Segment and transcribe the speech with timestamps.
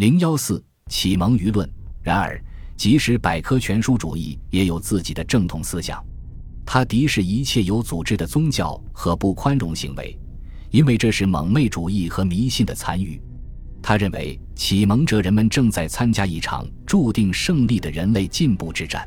[0.00, 1.70] 零幺四启蒙舆论。
[2.02, 2.42] 然而，
[2.74, 6.02] 即使百科全书主义也有自己的正统思想，
[6.64, 10.18] 他敌视一切有组织的宗教和不宽容行为，
[10.70, 13.20] 因为这是蒙昧主义和迷信的残余。
[13.82, 19.06] 他认为启蒙者人们正在参加一场注定胜利的人类进步之战，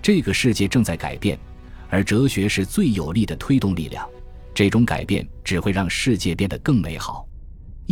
[0.00, 1.38] 这个世界正在改变，
[1.90, 4.08] 而哲学是最有力的推动力量。
[4.54, 7.28] 这种改变只会让世界变得更美好。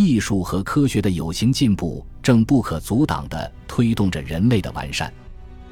[0.01, 5.13] 艺术和科学的有形进步正不可阻挡地推动着人类的完善，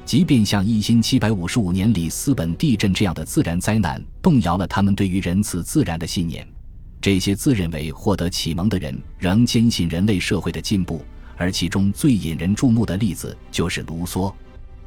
[0.05, 6.47] 即便像一千七百五十五年里斯本地震这样的自然灾难动摇了他们对于仁慈自然的信念。
[7.01, 11.03] 这些自认为获得启蒙的人仍坚信人类社会的进步，
[11.35, 14.31] 而其中最引人注目的例子就是卢梭。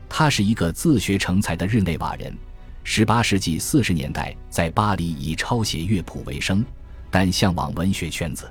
[0.09, 2.33] 他是一个自学成才的日内瓦人
[2.84, 6.64] ，18世纪40年代在巴黎以抄写乐谱为生，
[7.11, 8.48] 但向往文学圈子。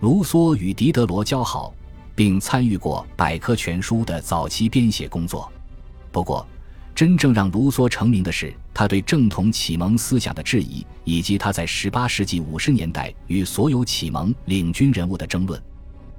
[0.00, 1.74] 卢梭与狄德罗交好，
[2.14, 5.52] 并参与过百科全书的早期编写工作。
[6.10, 6.46] 不过，
[6.94, 15.62] 真正让卢梭成名的是他对正统启蒙思想的质疑，以及他在18世纪50年代与所有启蒙领军人物的争论。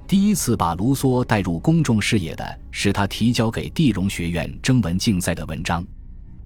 [0.06, 5.84] 第一次把卢梭带入公众视野的是他提交给地荣学院征文竞赛的文章。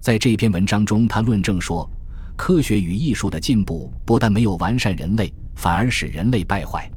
[0.00, 1.86] 在这篇文章中，他论证说，
[2.34, 6.90] 科学与艺术的进步不但没有完善人类，反而使人类败坏。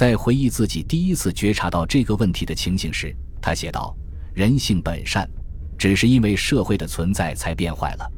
[0.00, 3.94] 在回忆自己第一次觉察到这个问题的情形时，他写道
[4.32, 5.28] ：“人性本善。”
[5.76, 8.10] 只是因为社会的存在才变坏了，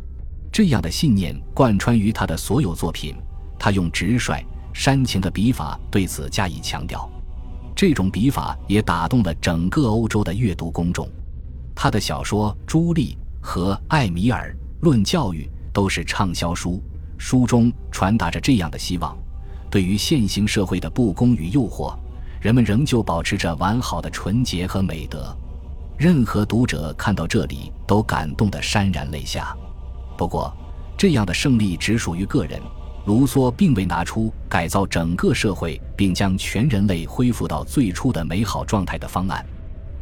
[0.52, 3.16] 这样的信念贯穿于他的所有作品。
[3.58, 4.40] 他用直率、
[4.72, 7.10] 煽情的笔法对此加以强调，
[7.74, 11.10] 这种笔法也打动了整个欧洲的阅读公众。
[11.74, 16.80] 他的小说《朱莉》和《艾米尔论教育》都是畅销书，
[17.18, 19.18] 书中传达着这样的希望：
[19.72, 21.96] 对于现行社会的不公与诱惑，
[22.42, 25.34] 人们仍旧保持着完好的纯洁和美德。
[25.96, 29.56] 任何读者看到这里都感动得潸然泪下。
[30.18, 30.54] 不过，
[30.94, 32.60] 这样的胜利只属于个人。
[33.06, 39.44] 卢梭并未拿出改造整个社会并将全人类恢复到最初的美好状态的方案。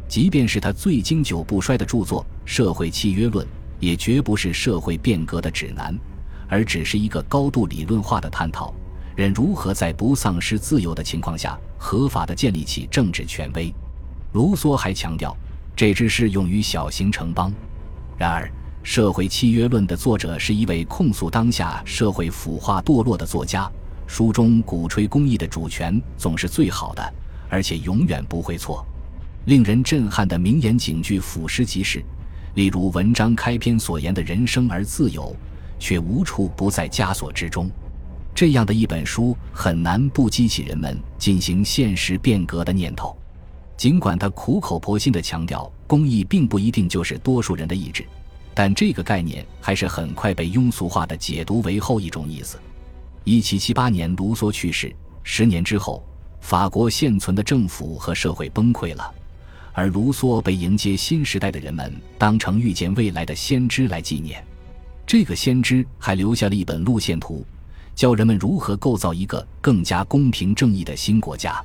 [0.05, 3.45] 即便是他最经久不衰的著作《社会契约论》，
[3.79, 5.97] 也绝不是社会变革的指南，
[6.49, 8.71] 而只是一个高度理论化的探讨：
[9.15, 13.73] 人如何在不丧失自由的情况下，合法地建立起政治权威。
[14.33, 15.35] 卢梭还强调。
[15.73, 17.51] 这只适用于小型城邦。
[18.15, 18.45] 然而，
[18.83, 23.67] 《社会契约论》的作者是一位控诉当下社会腐化堕落的作家。
[24.05, 27.13] 书中鼓吹公益的主权总是最好的，
[27.49, 28.85] 而且永远不会错。
[29.45, 32.03] 令人震撼的名言警句俯拾即是，
[32.53, 35.35] 例如文章开篇所言的“人生而自由”，
[35.79, 37.71] 却无处不在枷锁之中。
[38.41, 43.15] 这样的一本书很难不激起人们进行现实变革的念头。
[43.77, 48.03] 尽管他苦口婆心地强调公益并不一定就是多数人的意志，
[48.55, 52.59] 但这个概念还是很快被庸俗化的解读为后一种意思。
[53.25, 54.91] 一七七八年，卢梭去世，
[55.21, 56.03] 十年之后，
[56.39, 59.13] 法国现存的政府和社会崩溃了，
[59.71, 64.43] 而卢梭被迎接新时代的人们当成预见未来的先知来纪念。
[65.05, 67.45] 这个先知还留下了一本路线图，
[68.01, 71.63] 教人们如何构造一个更加公平正义的新国家。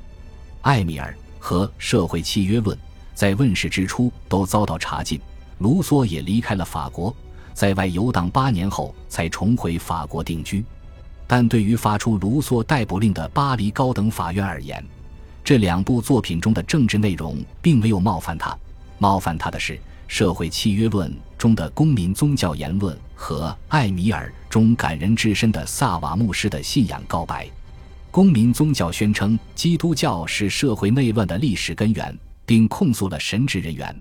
[0.60, 1.16] 艾米尔。
[1.38, 2.76] 和《社会契约论》
[3.14, 5.18] 在问世之初都遭到查禁，
[5.60, 7.14] 卢梭也离开了法国，
[7.54, 10.62] 在外游荡八年后才重回法国定居。
[11.26, 14.84] 但对于发出卢梭逮捕令的巴黎高等法院而言，
[15.42, 18.54] 这两部作品中的政治内容并没有冒犯他，
[18.98, 19.72] 冒犯他的是
[20.08, 27.48] 《社会契约论》中的公民宗教言论和《艾米尔》中感人至深的萨瓦牧师的信仰告白。
[28.10, 32.16] 公民宗教宣称基督教是社会内乱的历史根源，
[32.46, 33.94] 并控诉了神职人员；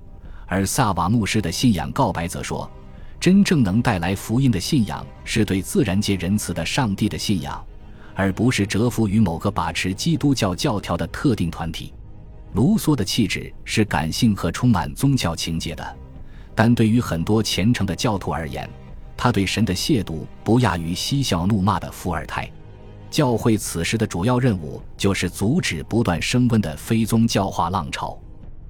[0.46, 2.70] 而萨瓦牧师的信仰告白则说，
[3.20, 7.62] 真正能带来福音的信仰是对自然界仁慈的上帝的信仰，
[8.14, 11.94] 而不是折服于某个把持基督教教条的特定团体。
[12.54, 15.98] 卢梭的气质是感性和充满宗教情节的，
[16.56, 18.68] 但对于很多虔诚的教徒而言，
[19.18, 22.50] 他对神的亵渎不亚于嬉笑怒骂的伏尔泰。
[23.12, 28.18] 教会此时的主要任务就是阻止不断升温的非宗教化浪潮。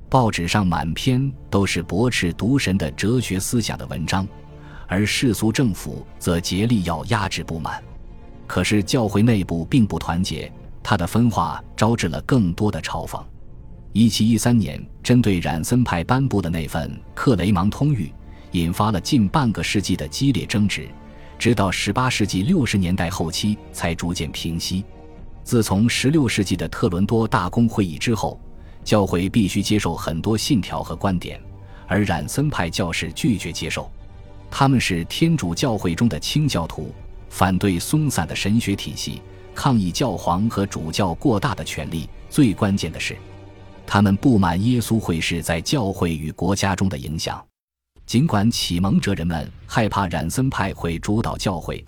[0.10, 4.28] 报纸上满篇都是驳斥独神的哲学思想的文章，
[4.88, 7.84] 而世俗政府则竭力要压制不满。
[8.46, 10.52] 可是教会内部并不团结，
[10.84, 13.20] 他的分化招致了更多的嘲讽。
[13.98, 18.08] 一七一三年，针对冉森派颁布的那份《克雷芒通谕》，
[18.52, 20.86] 引发了近半个世纪的激烈争执。
[21.40, 24.84] 直到18世纪60年代后期才逐渐平息。
[25.46, 28.38] 自从16世纪的特伦多大公会议之后，
[28.84, 31.40] 教会必须接受很多信条和观点，
[31.88, 33.90] 而冉森派教士拒绝接受。
[34.52, 36.94] 他们是天主教会中的清教徒，
[37.30, 39.22] 反对松散的神学体系，
[39.54, 42.10] 抗议教皇和主教过大的权力。
[42.30, 43.16] 最关键的是，
[43.88, 47.44] 他们不满耶稣会士在教会与国家中的影响。
[48.06, 51.84] 尽管启蒙者人们害怕冉森派会主导教会，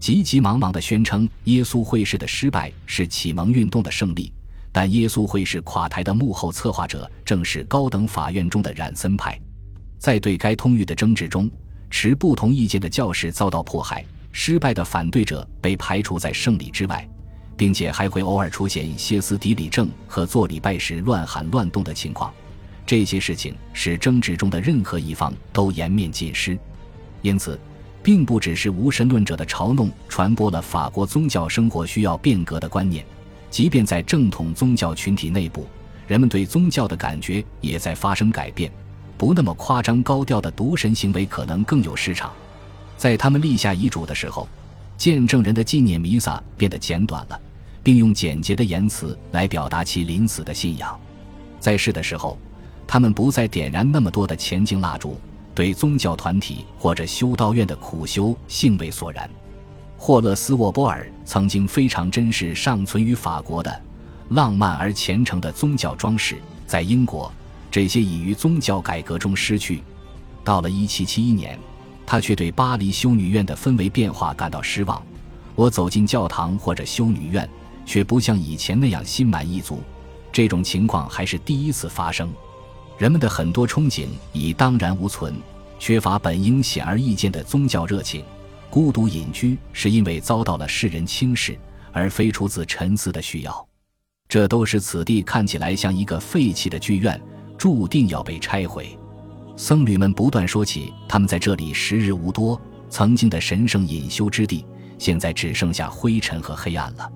[0.00, 4.32] 急急忙忙地宣称耶稣会士的失败是启蒙运动的胜利，
[4.72, 9.38] 但耶稣会士垮台的幕后策划者正是高等法院中的冉森派。
[9.98, 11.50] 在对该通谕的争执中，
[11.90, 17.06] 持不同意见的教士遭到迫害，失败的反对者被排除在胜利之外，
[17.58, 22.32] 并且还会偶尔出现歇斯底里症和做礼拜时乱喊乱动的情况。
[22.86, 26.56] 这些事情使争执中的任何一方都颜面尽失。
[27.20, 27.58] 因此，
[28.02, 33.04] 并不只是无神论者的嘲弄传播了法国宗教生活需要变革的观念，
[33.50, 35.66] 即便在正统宗教群体内部，
[36.06, 38.70] 人们对宗教的感觉也在发生改变。
[39.18, 42.32] 不那么夸张高调的渎神行为可能更有市场。
[42.96, 44.48] 在他们立下遗嘱的时候，
[44.96, 47.40] 见证人的纪念弥撒变得简短了，
[47.82, 50.98] 并用简洁的言辞来表达其临死的信仰。
[51.60, 52.38] 在世的时候，
[52.86, 55.18] 他们不再点燃那么多的前进蜡烛，
[55.54, 59.28] 对宗教团体或者修道院的苦修兴味索然。
[59.96, 63.82] 霍勒斯·沃波尔曾经非常珍视尚存于法国的
[64.30, 66.36] 浪漫而虔诚的宗教装饰，
[66.66, 67.32] 在英国。
[67.70, 69.82] 这些已于宗教改革中失去。
[70.44, 71.58] 到了1771年，
[72.06, 75.02] 他却对巴黎修女院的氛围变化感到失望。
[75.54, 77.46] 我走进教堂或者修女院，
[77.88, 79.82] 却不像以前那样心满意足。
[80.30, 82.30] 这种情况还是第一次发生。
[82.98, 85.34] 人们的很多憧憬已荡然无存，
[85.78, 88.22] 缺乏本应显而易见的宗教热情。
[88.68, 91.58] 孤独隐居是因为遭到了世人轻视，
[91.90, 93.68] 而非出自沉思的需要。
[94.28, 97.18] 这都使此地看起来像一个废弃的剧院。
[97.56, 98.96] 注定要被拆毁。
[99.56, 104.64] 僧侣们不断说起他们在这里时日无多，曾经的神圣隐修之地，
[104.96, 107.10] 现在只剩下灰尘和黑暗了。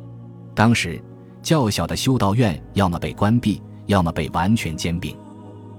[0.55, 1.03] 当时，
[1.43, 5.17] 较小的修道院要么被关闭，要么被完全兼并。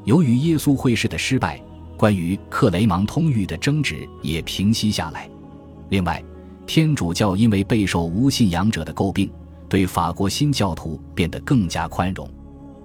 [0.03, 1.61] 由于耶稣会士的失败，
[1.97, 5.29] 关于克雷芒通谕的争执也平息下来。
[5.89, 6.21] 另外，
[6.65, 9.31] 天主教因为备受无信仰者的诟病，
[9.69, 12.27] 对法国新教徒变得更加宽容。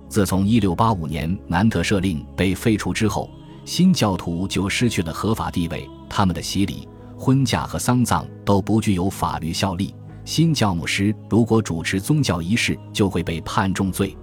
[0.09, 3.29] 自从1685年南特赦令被废除之后，
[3.65, 5.89] 新教徒就失去了合法地位。
[6.09, 9.95] 他们的洗礼、婚嫁和丧葬都不具有法律效力。
[10.29, 14.15] 新教牧师如果主持宗教仪式，就会被判重罪。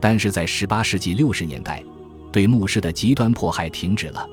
[0.00, 1.84] 但是在18世纪60年代，
[2.32, 4.26] 对牧师的极端迫害停止了。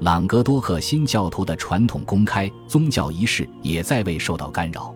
[0.00, 4.94] 朗格多克新教徒的传统公开宗教仪式也再未受到干扰。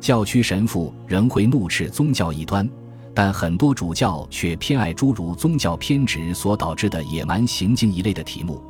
[0.00, 2.68] 教区神父仍会怒斥宗教异端。
[3.14, 8.60] 但很多主教却偏爱诸如宗教偏执所导致的野蛮行径一类的题目。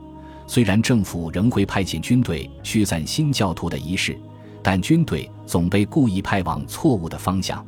[0.46, 4.18] 虽然政府仍会派遣军队驱散新教徒的仪式，
[4.62, 7.64] 但军队总被故意派往错误的方向。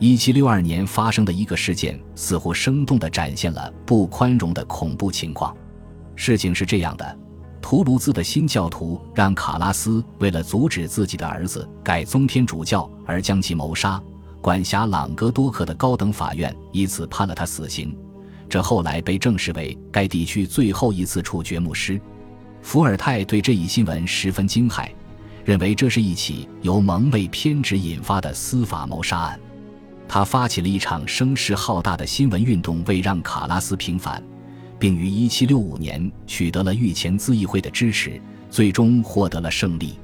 [0.00, 5.56] 1762年发生的一个事件似乎生动地展现了不宽容的恐怖情况。
[6.16, 7.18] 事情是这样的：
[7.62, 14.02] 图卢兹的新教徒让卡拉斯为了阻止自己的儿子改宗天主教而将其谋杀。
[14.40, 17.96] 管辖朗格多克的高等法院以此判了他死刑，
[18.46, 21.98] 这后来被证实为该地区最后一次处决牧师。
[22.60, 24.88] 伏尔泰对这一新闻十分惊骇，
[25.44, 29.38] 认为这是一起由蒙昧偏执引发的司法谋杀案。
[30.08, 34.22] 他发起了一场声势浩大的新闻运动，为让卡拉斯平反，
[34.78, 38.20] 并于1765年取得了御前咨议会的支持，
[38.50, 39.98] 最终获得了胜利。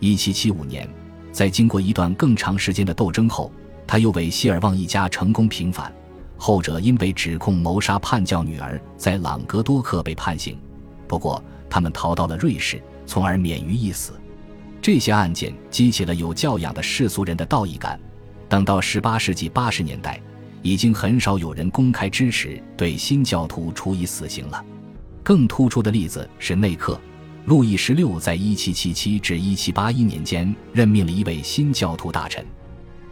[0.00, 0.88] 1775年，
[1.32, 3.52] 在经过一段更长时间的斗争后。
[3.86, 5.92] 他又为希尔旺一家成功平反，
[6.38, 10.58] 后者因被指控谋杀叛教女儿，在朗格多克被判刑。
[11.06, 14.14] 不过，他们逃到了瑞士，从而免于一死。
[14.84, 17.98] 这些案件激起了有教养的世俗人的道义感。
[18.50, 20.20] 等到18世纪80年代，
[20.60, 24.62] 已经很少有人公开支持对新教徒处以死刑了。
[25.22, 27.00] 更突出的例子是内克，
[27.46, 32.44] 路易十六在1777至1781年间任命了一位新教徒大臣。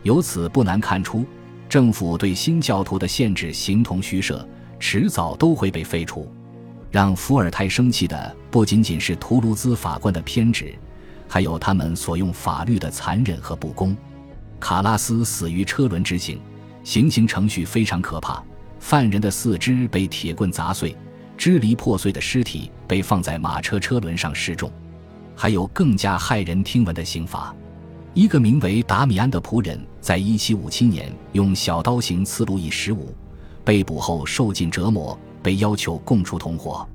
[0.02, 1.24] 由此不难看出，
[1.70, 4.46] 政府对新教徒的限制形同虚设，
[4.78, 6.30] 迟早都会被废除。
[6.90, 10.74] 让伏尔泰生气的不仅仅是图卢兹法官的偏执，
[11.32, 13.96] 还有他们所用法律的残忍和不公。
[14.60, 16.38] 卡拉斯死于车轮之刑，
[16.84, 18.44] 行刑程序非常可怕。
[18.78, 20.94] 犯人的四肢被铁棍砸碎，
[21.34, 24.70] 支离破碎的尸体被放在马车车轮上示众。
[25.34, 27.54] 还有更加骇人听闻的刑罚。
[28.12, 33.14] 一个名为达米安的仆人，在1757年用小刀行刺路易十五，
[33.64, 36.86] 被捕后受尽折磨，被要求供出同伙。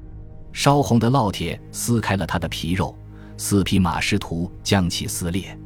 [0.53, 2.96] 烧红的烙铁撕开了他的皮肉，
[3.38, 5.58] 四匹马试图将其撕裂。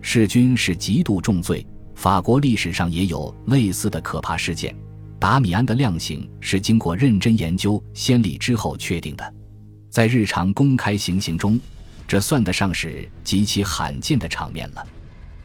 [0.00, 1.64] 弑君是极度重罪，
[1.94, 4.74] 法国历史上也有类似的可怕事件。
[5.18, 9.34] 达米安的量刑是经过认真研究先例之后确定的，
[9.88, 11.60] 在日常公开行刑中，
[12.08, 14.84] 这算得上是极其罕见的场面了。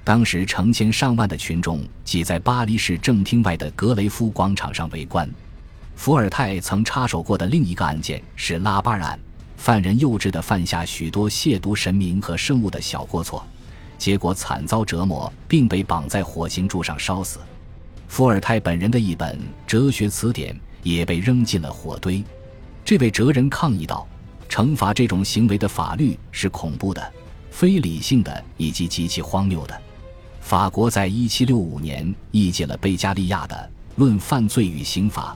[0.04, 5.30] 当时成千上万的群众挤在巴黎市政厅外的格雷夫广场上围观。
[5.96, 9.20] 伏尔泰曾插手过的另一个案件是拉巴尔案，
[9.58, 13.46] 犯人幼稚地犯下许多亵渎神明和生物的小过错，
[13.98, 17.40] 结果惨遭折磨，并被绑在火刑柱上烧死。
[18.08, 22.24] 伏尔泰本人的一本哲学词典也被扔进了火堆。
[22.86, 24.08] 这位哲人抗议道
[24.48, 27.14] ：“惩罚这种行为的法律是恐怖的、
[27.52, 29.82] 非理性的以及极其荒谬的。”
[30.40, 33.56] 法国在1765年译介了贝加利亚的
[34.00, 35.34] 《论犯罪与刑罚》，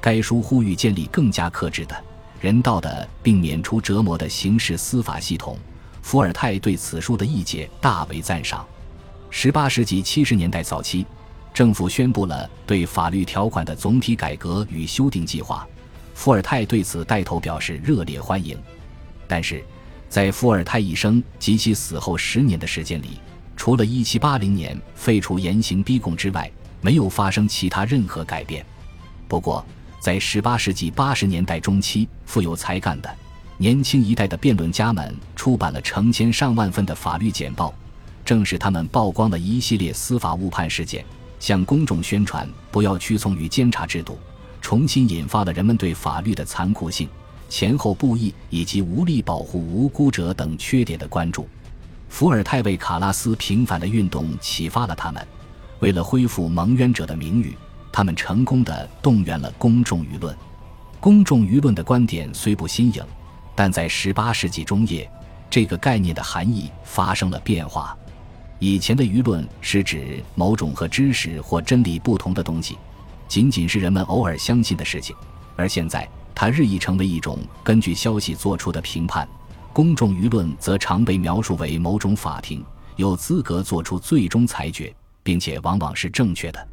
[0.00, 1.94] 该书呼吁建立更加克制的、
[2.44, 5.56] 人道的并免除折磨的刑事司法系统。
[6.02, 8.66] 伏尔泰对此书的译介大为赞赏。
[9.32, 11.06] 18世纪70年代早期。
[11.54, 15.66] 政府宣布了对法律条款的总体改革与修订计划，
[16.12, 18.58] 伏尔泰对此带头表示热烈欢迎。
[19.26, 19.64] 但是，
[20.10, 23.20] 在伏尔泰一生及其死后十年的时间里，
[23.56, 26.50] 除了1780年废除严刑逼供之外，
[26.82, 28.66] 没有发生其他任何改变。
[29.28, 29.64] 不过，
[30.04, 33.10] 在十八世纪八十年代中期，富有才干的
[33.56, 37.72] 年轻一代的辩论家们出版了成千上万份的法律简报，
[38.22, 41.02] 正是他们曝光了一系列司法误判事件。
[41.40, 44.18] 向公众宣传不要屈从于监察制度，
[44.60, 47.08] 重新引发了人们对法律的残酷性、
[47.48, 51.48] 前后不一以及无力保护无辜者等缺点的关注。
[52.10, 55.26] 伏尔泰为卡拉斯平反的运动启发了他们，
[55.78, 57.56] 为了恢复蒙冤者的名誉，
[57.94, 60.36] 他们成功的动员了公众舆论。
[60.98, 63.00] 公众舆论的观点虽不新颖，
[63.54, 65.08] 但在18世纪中叶，
[65.48, 67.96] 这个概念的含义发生了变化。
[68.58, 72.76] 以前的舆论是指某种和知识或真理不同的东西，
[73.28, 75.14] 仅仅是人们偶尔相信的事情；
[75.54, 79.28] 而现在，它日益成为一种根据消息做出的评判。
[79.72, 82.64] 公众舆论则常被描述为某种法庭，
[82.96, 86.68] 有资格做出最终裁决，并且往往是正确的。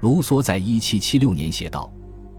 [0.00, 1.92] 卢梭在1776年写道：“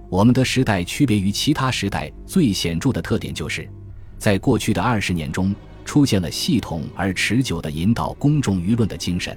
[0.09, 3.69] 我们的时代区别于其他时代最显著的特点，就是
[4.17, 9.35] 在过去的二十年中。”出现了系统而持久的引导公众舆论的精神，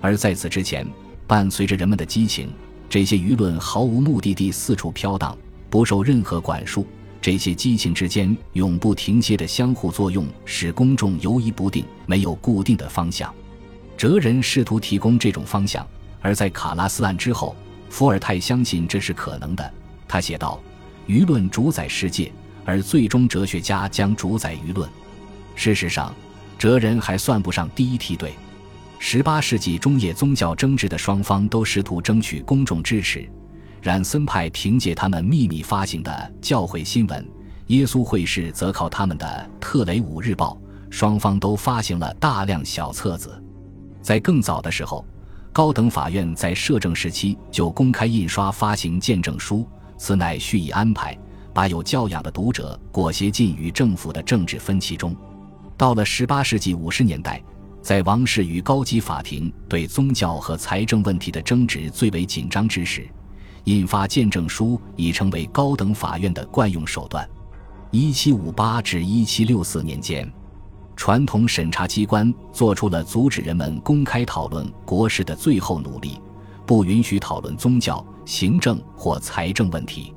[0.00, 0.84] 而在此之前，
[1.28, 2.50] 伴随着人们的激情，
[2.88, 5.38] 这些舆论毫无目的地四处飘荡，
[5.70, 6.84] 不受任何管束。
[7.20, 13.32] 这些激情之间永不停歇的相互作用，使公众游移不定，没有固定的方向。
[13.96, 15.86] 哲人试图提供这种方向，
[16.20, 17.54] 而在卡拉斯案之后，
[17.88, 19.72] 伏尔泰相信这是可能的。
[20.08, 20.60] 他写道
[21.06, 22.32] ：“舆论主宰世界，
[22.64, 24.88] 而最终哲学家将主宰舆论。”
[25.54, 26.14] 事实上，
[26.58, 28.34] 哲人还算不上第一梯队。
[28.98, 33.28] 十八世纪中叶，宗教争执的双方都试图争取公众支持。
[33.82, 37.24] 冉森派凭借他们秘密发行的教会新闻，
[37.66, 40.58] 耶稣会士则靠他们的特雷伍日报。
[40.88, 43.42] 双方都发行了大量小册子。
[44.00, 45.04] 在更早的时候，
[45.56, 51.18] 高等法院在摄政时期就公开印刷发行见证书，此乃蓄意安排，
[51.54, 55.16] 把有教养的读者裹挟进与政府的政治分歧中。
[55.74, 57.42] 到了十八世纪五十年代，
[57.80, 63.08] 在王室与高级法庭对宗教和财政问题的争执最为紧张之时，
[63.64, 67.26] 印发见证书已成为高等法院的惯用手段。
[67.90, 70.30] 一七五八至一七六四年间，
[70.96, 76.20] 传统审查机关做出了阻止人们公开讨论国事的最后努力，
[76.66, 80.12] 不允许讨论宗教、行政或财政问题，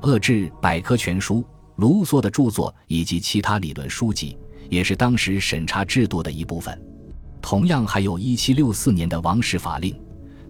[0.00, 1.44] 遏制百科全书、
[1.76, 4.36] 卢梭的著作以及其他理论书籍。
[4.70, 6.76] 也是当时审查制度的一部分。
[7.42, 9.94] 同样，还有一七六四年的王室法令，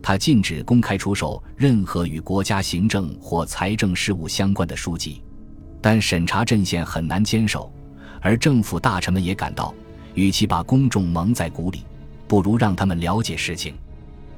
[0.01, 5.21] 它禁止公开出售任何与国家行政或财政事务相关的书籍。
[5.83, 7.71] 但审查阵线很难坚守，
[8.25, 9.75] 而政府大臣们也感到，
[10.15, 11.85] 与其把公众蒙在鼓里，
[12.27, 13.75] 不如让他们了解事情。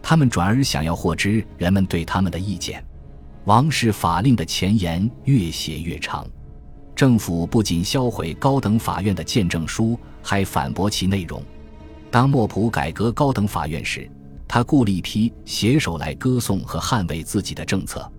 [0.02, 2.84] 他们转而想要获知人们对他们的意见。
[3.44, 6.26] 王室法令的前言越写越长。
[6.96, 11.40] 政府不仅销毁高等法院的见证书，还反驳其内容。
[12.10, 14.10] 当莫普改革高等法院时，
[14.48, 18.10] 他雇了一批写手来歌颂和捍卫自己的政策。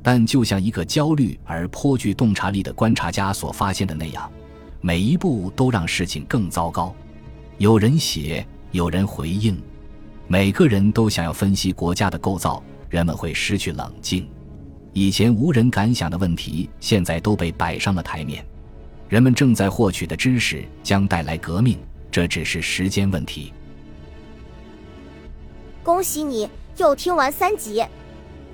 [0.00, 4.30] 但就像一个焦虑而颇具洞察力的观察家所发现的那样，
[4.80, 6.94] 每一步都让事情更糟糕。
[7.58, 9.60] 有人写，有人回应，
[10.28, 14.28] 每个人都想要分析国家的构造，人们会失去冷静。
[14.92, 18.44] 以前无人敢想的问题，现在都被摆上了台面。
[19.08, 21.78] 人们正在获取的知识将带来革命，
[22.10, 23.52] 这只是时间问题。
[25.82, 27.84] 恭喜你又听完三集，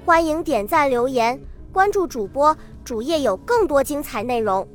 [0.05, 1.39] 欢迎点赞、留言、
[1.73, 4.67] 关注主播，主页有更多精彩内容。